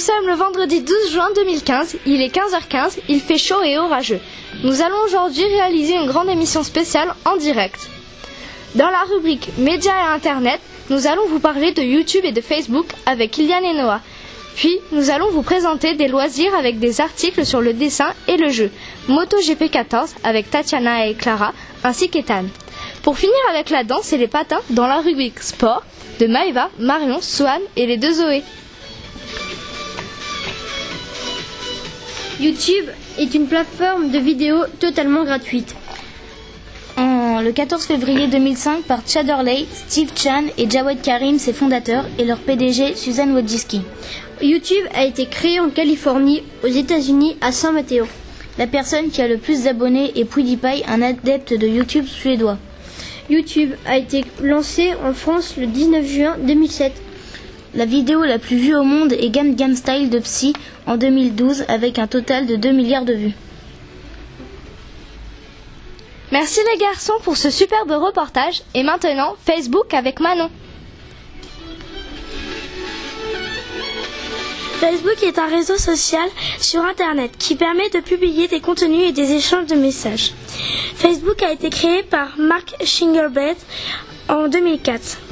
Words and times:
sommes 0.00 0.26
le 0.26 0.34
vendredi 0.34 0.80
12 0.80 1.12
juin 1.12 1.28
2015, 1.36 1.96
il 2.06 2.22
est 2.22 2.34
15h15, 2.34 2.98
il 3.08 3.20
fait 3.20 3.38
chaud 3.38 3.62
et 3.62 3.78
orageux. 3.78 4.18
Nous 4.64 4.80
allons 4.82 4.96
aujourd'hui 5.04 5.44
réaliser 5.44 5.94
une 5.94 6.06
grande 6.06 6.28
émission 6.28 6.62
spéciale 6.62 7.14
en 7.24 7.36
direct. 7.36 7.90
Dans 8.74 8.88
la 8.88 9.02
rubrique 9.12 9.50
Médias 9.58 9.92
et 9.92 10.14
Internet, 10.14 10.60
nous 10.88 11.06
allons 11.06 11.26
vous 11.28 11.38
parler 11.38 11.72
de 11.72 11.82
YouTube 11.82 12.24
et 12.24 12.32
de 12.32 12.40
Facebook 12.40 12.86
avec 13.04 13.36
Iliane 13.36 13.64
et 13.64 13.74
Noah. 13.74 14.00
Puis, 14.56 14.78
nous 14.92 15.10
allons 15.10 15.30
vous 15.30 15.42
présenter 15.42 15.94
des 15.94 16.08
loisirs 16.08 16.54
avec 16.54 16.78
des 16.78 17.00
articles 17.00 17.44
sur 17.44 17.60
le 17.60 17.72
dessin 17.72 18.12
et 18.26 18.36
le 18.36 18.48
jeu. 18.48 18.70
MotoGP 19.08 19.70
14 19.70 20.14
avec 20.24 20.50
Tatiana 20.50 21.06
et 21.06 21.14
Clara, 21.14 21.52
ainsi 21.84 22.08
qu'Ethan. 22.08 22.44
Pour 23.02 23.18
finir 23.18 23.34
avec 23.50 23.70
la 23.70 23.84
danse 23.84 24.12
et 24.12 24.18
les 24.18 24.28
patins 24.28 24.60
dans 24.70 24.86
la 24.86 25.00
rubrique 25.00 25.40
Sport 25.40 25.82
de 26.20 26.26
Maëva, 26.26 26.70
Marion, 26.78 27.20
Swan 27.20 27.60
et 27.76 27.86
les 27.86 27.96
deux 27.96 28.12
Zoé. 28.12 28.42
YouTube 32.40 32.86
est 33.18 33.34
une 33.34 33.46
plateforme 33.46 34.10
de 34.10 34.18
vidéos 34.18 34.64
totalement 34.78 35.24
gratuite. 35.24 35.74
En 36.96 37.42
le 37.42 37.52
14 37.52 37.84
février 37.84 38.28
2005 38.28 38.84
par 38.84 39.00
Chad 39.06 39.28
Hurley, 39.28 39.66
Steve 39.74 40.12
Chan 40.16 40.44
et 40.56 40.68
Jawed 40.68 41.02
Karim, 41.02 41.38
ses 41.38 41.52
fondateurs, 41.52 42.06
et 42.18 42.24
leur 42.24 42.38
PDG 42.38 42.96
Suzanne 42.96 43.34
Wojcicki. 43.34 43.82
YouTube 44.40 44.86
a 44.94 45.04
été 45.04 45.26
créé 45.26 45.60
en 45.60 45.68
Californie, 45.68 46.42
aux 46.64 46.68
États-Unis, 46.68 47.36
à 47.42 47.52
San 47.52 47.74
Mateo. 47.74 48.06
La 48.56 48.66
personne 48.66 49.10
qui 49.10 49.20
a 49.20 49.28
le 49.28 49.36
plus 49.36 49.64
d'abonnés 49.64 50.12
est 50.16 50.24
PewDiePie, 50.24 50.84
un 50.88 51.02
adepte 51.02 51.52
de 51.52 51.66
YouTube 51.66 52.06
suédois. 52.06 52.56
YouTube 53.28 53.72
a 53.84 53.98
été 53.98 54.24
lancé 54.42 54.94
en 55.04 55.12
France 55.12 55.56
le 55.58 55.66
19 55.66 56.06
juin 56.06 56.36
2007. 56.42 56.92
La 57.72 57.84
vidéo 57.84 58.24
la 58.24 58.40
plus 58.40 58.56
vue 58.56 58.74
au 58.74 58.82
monde 58.82 59.12
est 59.12 59.30
Gam 59.30 59.54
Gam 59.54 59.76
Style 59.76 60.10
de 60.10 60.18
Psy 60.18 60.54
en 60.86 60.96
2012 60.96 61.66
avec 61.68 62.00
un 62.00 62.08
total 62.08 62.46
de 62.46 62.56
2 62.56 62.72
milliards 62.72 63.04
de 63.04 63.12
vues. 63.14 63.34
Merci 66.32 66.58
les 66.72 66.78
garçons 66.80 67.14
pour 67.22 67.36
ce 67.36 67.50
superbe 67.50 67.92
reportage 67.92 68.62
et 68.74 68.82
maintenant 68.82 69.36
Facebook 69.46 69.94
avec 69.94 70.18
Manon. 70.18 70.50
Facebook 74.80 75.22
est 75.22 75.38
un 75.38 75.46
réseau 75.46 75.76
social 75.76 76.28
sur 76.58 76.82
Internet 76.84 77.32
qui 77.38 77.54
permet 77.54 77.88
de 77.90 78.00
publier 78.00 78.48
des 78.48 78.60
contenus 78.60 79.08
et 79.08 79.12
des 79.12 79.32
échanges 79.32 79.66
de 79.66 79.76
messages. 79.76 80.32
Facebook 80.96 81.40
a 81.42 81.52
été 81.52 81.70
créé 81.70 82.02
par 82.02 82.36
Mark 82.38 82.74
Shingelbeth 82.84 83.58
en 84.28 84.48
2004. 84.48 85.29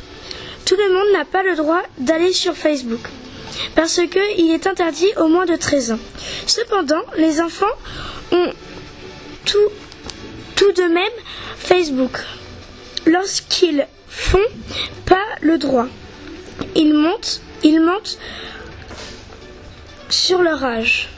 Tout 0.69 0.77
le 0.77 0.93
monde 0.93 1.13
n'a 1.15 1.25
pas 1.25 1.43
le 1.43 1.57
droit 1.57 1.81
d'aller 1.97 2.35
sur 2.35 2.55
Facebook 2.55 3.09
parce 3.75 4.03
qu'il 4.11 4.51
est 4.51 4.67
interdit 4.67 5.09
au 5.17 5.27
moins 5.27 5.47
de 5.47 5.57
13 5.57 5.93
ans. 5.93 5.99
Cependant, 6.47 7.01
les 7.17 7.41
enfants 7.41 7.65
ont 8.33 8.53
tout, 9.47 9.71
de 10.77 10.93
même 10.93 11.25
Facebook. 11.57 12.19
Lorsqu'ils 13.07 13.89
font 14.09 14.45
pas 15.07 15.25
le 15.41 15.57
droit, 15.57 15.87
ils 16.77 16.93
montent, 16.93 17.41
ils 17.63 17.81
montent 17.81 18.19
sur 20.11 20.43
leur 20.43 20.63
âge. 20.63 21.09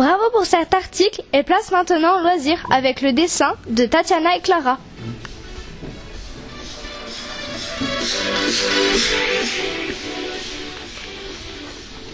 Bravo 0.00 0.30
pour 0.32 0.46
cet 0.46 0.72
article 0.72 1.22
et 1.34 1.42
place 1.42 1.70
maintenant 1.70 2.18
au 2.18 2.22
loisir 2.22 2.64
avec 2.70 3.02
le 3.02 3.12
dessin 3.12 3.52
de 3.68 3.84
Tatiana 3.84 4.34
et 4.34 4.40
Clara. 4.40 4.78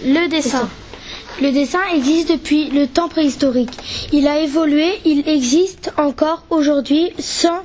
Le 0.05 0.27
dessin. 0.27 0.69
Le 1.41 1.53
dessin 1.53 1.79
existe 1.95 2.29
depuis 2.33 2.71
le 2.71 2.89
temps 2.89 3.09
préhistorique. 3.09 3.79
Il 4.13 4.27
a 4.27 4.41
évolué, 4.41 4.99
il 5.05 5.29
existe 5.29 5.93
encore 5.97 6.45
aujourd'hui 6.51 7.13
sans 7.21 7.63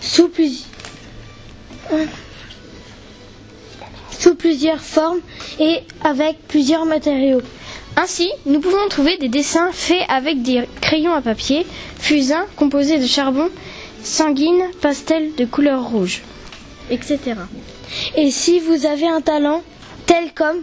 sous 0.00 0.26
plusieurs 0.26 0.66
sous 4.18 4.34
plusieurs 4.34 4.80
formes 4.80 5.20
et 5.60 5.82
avec 6.02 6.38
plusieurs 6.48 6.86
matériaux. 6.86 7.40
Ainsi, 8.00 8.30
nous 8.46 8.60
pouvons 8.60 8.88
trouver 8.88 9.16
des 9.18 9.28
dessins 9.28 9.72
faits 9.72 10.04
avec 10.08 10.40
des 10.42 10.68
crayons 10.80 11.12
à 11.14 11.20
papier, 11.20 11.66
fusains 11.98 12.46
composés 12.54 12.98
de 12.98 13.06
charbon, 13.06 13.48
sanguine, 14.04 14.62
pastel 14.80 15.34
de 15.34 15.44
couleur 15.44 15.82
rouge, 15.84 16.22
etc. 16.90 17.18
Et 18.14 18.30
si 18.30 18.60
vous 18.60 18.86
avez 18.86 19.08
un 19.08 19.20
talent 19.20 19.62
tel 20.06 20.32
comme, 20.32 20.62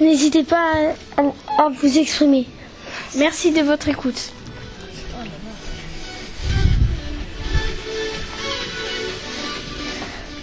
n'hésitez 0.00 0.44
pas 0.44 0.70
à, 1.16 1.22
à- 1.64 1.68
vous 1.70 1.98
exprimer. 1.98 2.46
Merci 3.16 3.50
de 3.50 3.62
votre 3.62 3.88
écoute. 3.88 4.30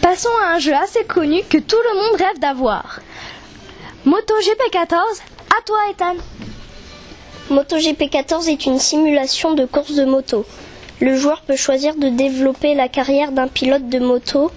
Passons 0.02 0.30
à 0.44 0.56
un 0.56 0.60
jeu 0.60 0.74
assez 0.74 1.04
connu 1.06 1.44
que 1.50 1.58
tout 1.58 1.78
le 1.94 1.98
monde 2.00 2.20
rêve 2.20 2.40
d'avoir. 2.40 3.00
MotoGP 4.06 4.72
14, 4.72 5.00
à 5.58 5.62
toi 5.66 5.78
Ethan. 5.90 6.16
MotoGP 7.50 8.10
14 8.10 8.48
est 8.48 8.66
une 8.66 8.80
simulation 8.80 9.54
de 9.54 9.66
course 9.66 9.96
de 9.96 10.06
moto. 10.06 10.46
Le 11.02 11.16
joueur 11.18 11.42
peut 11.42 11.58
choisir 11.58 11.96
de 11.96 12.08
développer 12.08 12.74
la 12.74 12.88
carrière 12.88 13.34
d'un 13.34 13.50
pilote 13.50 13.90
de 13.90 14.00
moto 14.00 14.52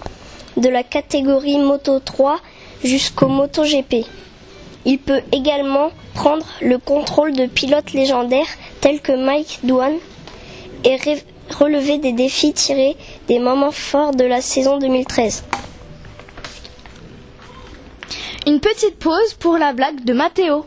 de 0.55 0.69
la 0.69 0.83
catégorie 0.83 1.57
Moto 1.57 1.99
3 1.99 2.39
jusqu'au 2.83 3.27
MotoGP. 3.27 4.05
Il 4.85 4.99
peut 4.99 5.21
également 5.33 5.91
prendre 6.13 6.45
le 6.61 6.77
contrôle 6.77 7.33
de 7.33 7.45
pilotes 7.45 7.91
légendaires 7.91 8.47
tels 8.79 9.01
que 9.01 9.11
Mike 9.11 9.59
Dwan 9.63 9.95
et 10.85 10.97
relever 11.59 11.97
des 11.97 12.13
défis 12.13 12.53
tirés 12.53 12.95
des 13.27 13.39
moments 13.39 13.71
forts 13.71 14.15
de 14.15 14.23
la 14.23 14.39
saison 14.39 14.77
2013. 14.77 15.43
Une 18.47 18.61
petite 18.61 18.97
pause 18.99 19.33
pour 19.39 19.57
la 19.57 19.73
blague 19.73 20.05
de 20.05 20.13
Mathéo. 20.13 20.65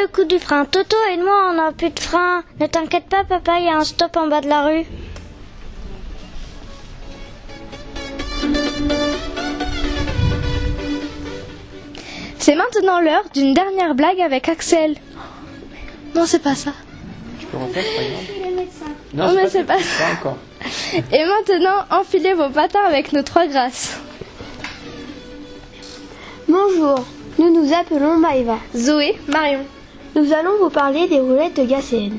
Le 0.00 0.08
coup 0.08 0.24
du 0.24 0.38
frein. 0.38 0.64
Toto 0.64 0.96
et 1.12 1.16
moi, 1.16 1.50
on 1.50 1.54
n'a 1.54 1.72
plus 1.72 1.90
de 1.90 2.00
frein. 2.00 2.42
Ne 2.60 2.66
t'inquiète 2.66 3.06
pas, 3.08 3.24
papa, 3.24 3.58
il 3.58 3.66
y 3.66 3.68
a 3.68 3.76
un 3.76 3.84
stop 3.84 4.16
en 4.16 4.26
bas 4.28 4.40
de 4.40 4.48
la 4.48 4.66
rue. 4.66 4.84
C'est 12.38 12.54
maintenant 12.54 13.00
l'heure 13.00 13.24
d'une 13.34 13.54
dernière 13.54 13.94
blague 13.94 14.20
avec 14.20 14.48
Axel. 14.48 14.94
Non, 16.14 16.26
c'est 16.26 16.42
pas 16.42 16.54
ça. 16.54 16.72
Tu 17.40 17.46
peux 17.46 17.56
refaire, 17.56 17.84
par 17.94 18.04
exemple 18.04 18.92
Non, 19.14 19.32
mais 19.34 19.48
c'est 19.48 19.64
pas 19.64 19.74
Pas 19.76 20.12
encore. 20.12 20.36
Et 21.12 21.24
maintenant, 21.24 21.84
enfilez 21.90 22.34
vos 22.34 22.48
patins 22.50 22.84
avec 22.86 23.12
nos 23.12 23.22
trois 23.22 23.46
grâces. 23.46 23.98
Bonjour, 26.48 27.04
nous 27.38 27.52
nous 27.52 27.72
appelons 27.74 28.16
Maëva. 28.16 28.58
Zoé, 28.76 29.18
Marion. 29.28 29.64
Nous 30.16 30.32
allons 30.32 30.56
vous 30.62 30.70
parler 30.70 31.06
des 31.08 31.20
roulettes 31.20 31.56
de 31.60 31.64
Gacéenne. 31.64 32.18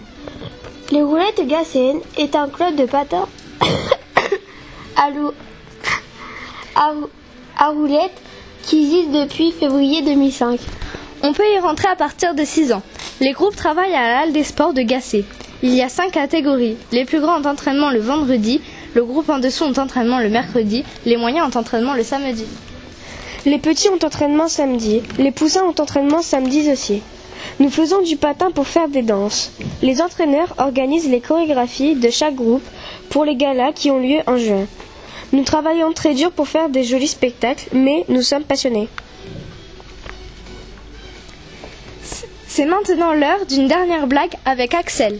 Les 0.92 1.02
roulettes 1.02 1.40
de 1.40 1.44
Gacéenne 1.50 2.00
est 2.18 2.36
un 2.36 2.48
club 2.48 2.76
de 2.76 2.86
patins 2.86 3.28
à, 4.96 5.10
lou- 5.10 5.32
à 6.76 6.92
rou- 6.92 7.10
à 7.58 7.70
roulettes 7.70 8.22
qui 8.64 8.84
existe 8.84 9.12
depuis 9.12 9.52
février 9.52 10.02
2005. 10.04 10.60
On 11.24 11.34
peut 11.34 11.44
y 11.56 11.60
rentrer 11.60 11.88
à 11.88 11.96
partir 11.96 12.36
de 12.36 12.44
6 12.46 12.72
ans. 12.72 12.84
Les 13.20 13.32
groupes 13.32 13.56
travaillent 13.56 13.96
à 13.96 14.08
la 14.10 14.20
halle 14.20 14.32
des 14.32 14.44
sports 14.44 14.74
de 14.74 14.82
Gassé. 14.84 15.26
Il 15.64 15.74
y 15.74 15.82
a 15.82 15.90
5 15.90 16.12
catégories. 16.12 16.78
Les 16.92 17.04
plus 17.04 17.20
grands 17.20 17.42
ont 17.42 17.46
entraînement 17.48 17.90
le 17.90 18.00
vendredi, 18.00 18.62
le 18.94 19.04
groupe 19.04 19.30
en 19.30 19.40
dessous 19.40 19.64
ont 19.64 19.74
entraînement 19.80 20.20
le 20.20 20.30
mercredi, 20.30 20.84
les 21.06 21.18
moyens 21.18 21.48
ont 21.54 21.60
entraînement 21.60 21.96
le 21.96 22.04
samedi. 22.04 22.46
Les 23.46 23.58
petits 23.58 23.90
ont 23.90 24.06
entraînement 24.06 24.48
samedi, 24.48 25.02
les 25.18 25.32
poussins 25.32 25.64
ont 25.64 25.82
entraînement 25.82 26.22
samedi 26.22 26.70
aussi. 26.72 27.02
Nous 27.60 27.72
faisons 27.72 28.04
du 28.04 28.18
patin 28.18 28.52
pour 28.52 28.68
faire 28.68 28.88
des 28.88 29.02
danses. 29.02 29.52
Les 29.82 30.02
entraîneurs 30.02 30.54
organisent 30.60 31.10
les 31.10 31.22
chorégraphies 31.22 31.96
de 31.96 32.10
chaque 32.12 32.36
groupe 32.36 32.64
pour 33.10 33.26
les 33.26 33.36
galas 33.36 33.72
qui 33.72 33.90
ont 33.90 34.00
lieu 34.00 34.20
en 34.28 34.38
juin. 34.38 34.68
Nous 35.34 35.44
travaillons 35.44 35.92
très 35.92 36.14
dur 36.14 36.32
pour 36.32 36.48
faire 36.48 36.70
des 36.70 36.84
jolis 36.84 37.08
spectacles, 37.08 37.68
mais 37.74 38.06
nous 38.10 38.22
sommes 38.22 38.44
passionnés. 38.44 38.88
C'est 42.48 42.66
maintenant 42.66 43.14
l'heure 43.14 43.46
d'une 43.48 43.68
dernière 43.68 44.08
blague 44.08 44.36
avec 44.46 44.74
Axel. 44.74 45.20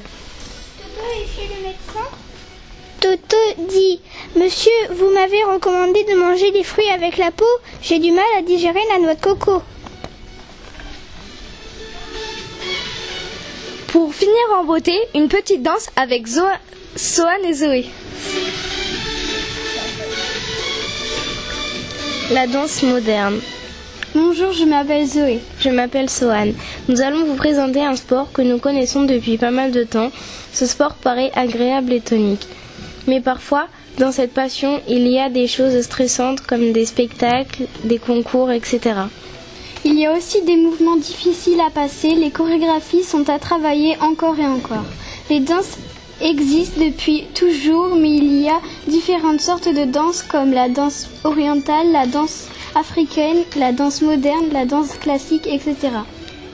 Toto 3.00 3.38
dit 3.70 4.00
Monsieur, 4.36 4.72
vous 4.92 5.10
m'avez 5.12 5.44
recommandé 5.44 6.04
de 6.04 6.16
manger 6.16 6.52
des 6.52 6.64
fruits 6.64 6.90
avec 6.90 7.18
la 7.18 7.32
peau. 7.32 7.46
J'ai 7.82 8.00
du 8.00 8.12
mal 8.12 8.26
à 8.38 8.42
digérer 8.42 8.80
la 8.92 9.00
noix 9.00 9.16
de 9.16 9.22
coco. 9.22 9.62
Pour 13.98 14.14
finir 14.14 14.36
en 14.56 14.64
beauté, 14.64 14.94
une 15.16 15.28
petite 15.28 15.64
danse 15.64 15.88
avec 15.96 16.28
Zo 16.28 16.44
et 17.44 17.54
Zoé. 17.54 17.86
La 22.30 22.46
danse 22.46 22.84
moderne. 22.84 23.40
Bonjour, 24.14 24.52
je 24.54 24.66
m'appelle 24.66 25.08
Zoé. 25.08 25.40
Je 25.60 25.70
m'appelle 25.70 26.12
Sohan. 26.12 26.50
Nous 26.88 27.02
allons 27.02 27.26
vous 27.26 27.38
présenter 27.38 27.84
un 27.84 27.96
sport 27.96 28.32
que 28.32 28.44
nous 28.44 28.60
connaissons 28.60 29.06
depuis 29.06 29.40
pas 29.40 29.50
mal 29.50 29.72
de 29.72 29.84
temps. 29.84 30.12
Ce 30.54 30.68
sport 30.68 30.94
paraît 30.94 31.32
agréable 31.34 31.92
et 31.92 32.02
tonique. 32.02 32.48
Mais 33.08 33.20
parfois, 33.20 33.68
dans 33.98 34.12
cette 34.12 34.36
passion, 34.36 34.80
il 34.88 35.08
y 35.08 35.18
a 35.18 35.32
des 35.32 35.48
choses 35.48 35.82
stressantes 35.82 36.42
comme 36.42 36.72
des 36.72 36.86
spectacles, 36.86 37.64
des 37.84 37.98
concours, 37.98 38.52
etc. 38.52 38.92
Il 39.86 40.00
y 40.00 40.06
a 40.06 40.14
aussi 40.14 40.42
des 40.44 40.58
mouvements 40.58 40.98
difficiles 40.98 41.60
à 41.60 41.70
passer, 41.70 42.10
les 42.10 42.32
chorégraphies 42.32 43.04
sont 43.04 43.30
à 43.30 43.40
travailler 43.40 43.98
encore 44.02 44.40
et 44.40 44.46
encore. 44.46 44.86
Les 45.30 45.40
danses 45.40 45.78
existent 46.22 46.82
depuis 46.84 47.26
toujours, 47.34 47.96
mais 47.96 48.16
il 48.16 48.42
y 48.42 48.50
a 48.50 48.60
différentes 48.88 49.42
sortes 49.42 49.70
de 49.70 49.86
danses 49.86 50.24
comme 50.24 50.52
la 50.52 50.68
danse 50.70 51.10
orientale, 51.24 51.92
la 51.92 52.06
danse 52.06 52.48
africaine, 52.76 53.44
la 53.58 53.72
danse 53.72 54.02
moderne, 54.02 54.46
la 54.52 54.66
danse 54.66 54.96
classique, 54.96 55.48
etc. 55.48 55.76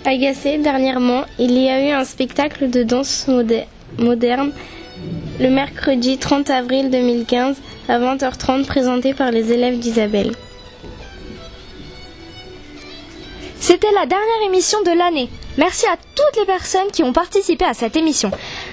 Agacé, 0.06 0.58
dernièrement, 0.58 1.24
il 1.40 1.58
y 1.58 1.70
a 1.70 1.88
eu 1.88 1.92
un 1.92 2.04
spectacle 2.04 2.70
de 2.70 2.84
danse 2.84 3.28
moderne 3.98 4.52
le 5.40 5.50
mercredi 5.50 6.18
30 6.18 6.50
avril 6.50 6.90
2015 6.90 7.58
à 7.88 8.00
20h30 8.00 8.66
présenté 8.66 9.14
par 9.14 9.32
les 9.32 9.52
élèves 9.52 9.80
d'Isabelle. 9.80 10.32
C'était 13.64 13.94
la 13.94 14.06
dernière 14.06 14.42
émission 14.46 14.82
de 14.84 14.92
l'année. 14.92 15.30
Merci 15.58 15.86
à 15.86 15.96
toutes 15.96 16.38
les 16.38 16.46
personnes 16.46 16.92
qui 16.92 17.02
ont 17.02 17.14
participé 17.14 17.64
à 17.64 17.74
cette 17.74 17.96
émission. 17.96 18.30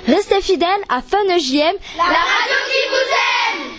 Restez 0.09 0.41
fidèles 0.41 0.83
à 0.89 1.01
Fun 1.01 1.23
EJM, 1.29 1.77
La 1.97 2.03
radio 2.03 2.57
qui 2.67 2.89
vous 2.91 3.61
aime 3.63 3.70